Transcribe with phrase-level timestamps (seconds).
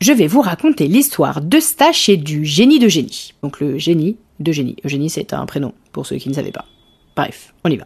[0.00, 3.34] Je vais vous raconter l'histoire d'Eustache et du génie de génie.
[3.42, 4.76] Donc le génie de génie.
[4.84, 6.66] Eugénie, c'est un prénom, pour ceux qui ne savaient pas.
[7.16, 7.84] Bref, on y va.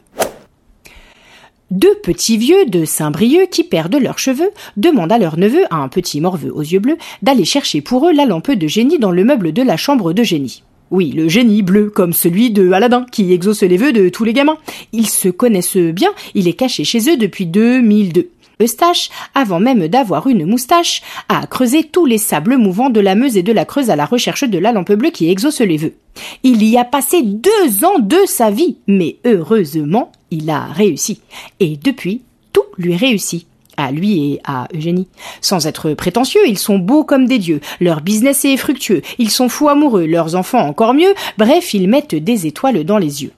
[1.70, 6.20] Deux petits vieux de Saint-Brieuc qui perdent leurs cheveux demandent à leur neveu, un petit
[6.20, 9.52] morveux aux yeux bleus, d'aller chercher pour eux la lampe de génie dans le meuble
[9.52, 10.62] de la chambre de génie.
[10.92, 14.34] Oui, le génie bleu, comme celui de Aladdin, qui exauce les vœux de tous les
[14.34, 14.58] gamins.
[14.92, 18.28] Ils se connaissent bien, il est caché chez eux depuis 2002.
[18.60, 23.38] Eustache, avant même d'avoir une moustache, a creusé tous les sables mouvants de la Meuse
[23.38, 25.94] et de la Creuse à la recherche de la lampe bleue qui exauce les vœux.
[26.42, 31.22] Il y a passé deux ans de sa vie, mais heureusement, il a réussi.
[31.58, 32.20] Et depuis,
[32.52, 33.46] tout lui réussit.
[33.76, 35.08] À lui et à Eugénie.
[35.40, 37.60] Sans être prétentieux, ils sont beaux comme des dieux.
[37.80, 39.02] Leur business est fructueux.
[39.18, 40.06] Ils sont fous amoureux.
[40.06, 41.14] Leurs enfants encore mieux.
[41.38, 43.32] Bref, ils mettent des étoiles dans les yeux.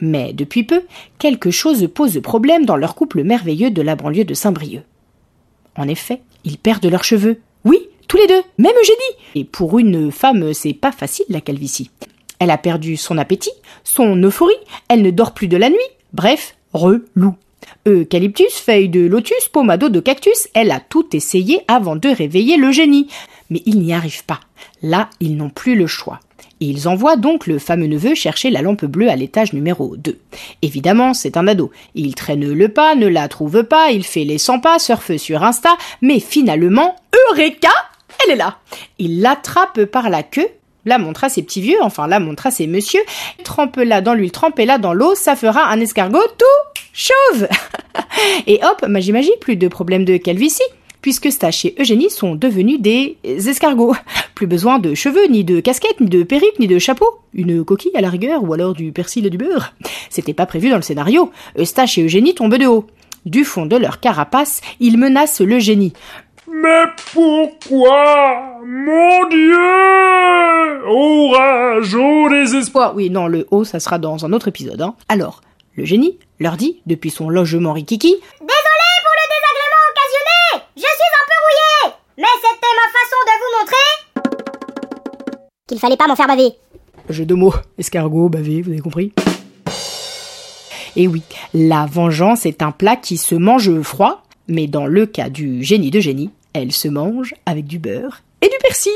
[0.00, 0.82] Mais depuis peu,
[1.18, 4.82] quelque chose pose problème dans leur couple merveilleux de la banlieue de Saint-Brieuc.
[5.76, 7.40] En effet, ils perdent leurs cheveux.
[7.64, 9.24] Oui, tous les deux, même Eugénie.
[9.34, 11.90] Et pour une femme, c'est pas facile la calvitie.
[12.38, 14.54] Elle a perdu son appétit, son euphorie,
[14.88, 15.78] elle ne dort plus de la nuit.
[16.12, 17.34] Bref, relou.
[17.86, 22.72] Eucalyptus, feuille de lotus, pomado de cactus, elle a tout essayé avant de réveiller le
[22.72, 23.08] génie.
[23.50, 24.40] Mais ils n'y arrivent pas.
[24.82, 26.20] Là, ils n'ont plus le choix.
[26.60, 30.18] Ils envoient donc le fameux neveu chercher la lampe bleue à l'étage numéro 2.
[30.62, 31.70] Évidemment, c'est un ado.
[31.94, 35.44] Il traîne le pas, ne la trouve pas, il fait les 100 pas, surfe sur
[35.44, 36.96] Insta, mais finalement,
[37.30, 37.70] Eureka
[38.24, 38.58] Elle est là
[38.98, 40.48] Il l'attrape par la queue,
[40.84, 43.02] la montre à ses petits vieux, enfin la montre à ses messieurs,
[43.44, 46.57] trempe-la dans l'huile, trempe-la dans l'eau, ça fera un escargot tout
[46.98, 47.48] chauve
[48.46, 50.62] Et hop, magie magie, plus de problème de calvitie
[51.00, 53.94] puisque Stache et Eugénie sont devenus des escargots.
[54.34, 57.06] Plus besoin de cheveux, ni de casquette, ni de perruque, ni de chapeau.
[57.34, 59.74] Une coquille à la rigueur, ou alors du persil et du beurre.
[60.10, 61.30] C'était pas prévu dans le scénario.
[61.58, 62.86] Eustache et Eugénie tombent de haut.
[63.26, 65.92] Du fond de leur carapace, ils menacent le génie.
[66.50, 68.60] Mais pourquoi?
[68.64, 69.56] Mon Dieu
[70.86, 74.80] Orage, au désespoir Oui, non, le haut, ça sera dans un autre épisode.
[74.80, 74.94] Hein.
[75.08, 75.42] Alors,
[75.78, 81.12] le génie leur dit, depuis son logement rikiki, Désolé pour le désagrément occasionné Je suis
[81.14, 83.86] un peu rouillé Mais c'était ma façon de vous montrer
[85.68, 86.54] qu'il fallait pas m'en faire baver.
[87.10, 89.12] Jeu de mots, escargot, bavé, vous avez compris?
[90.96, 91.22] Et oui,
[91.54, 95.90] la vengeance est un plat qui se mange froid, mais dans le cas du génie
[95.90, 98.92] de génie, elle se mange avec du beurre et du persil.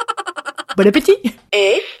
[0.76, 1.18] bon appétit
[1.54, 2.00] F